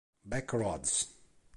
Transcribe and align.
Back 0.25 0.49
Roads 0.53 1.13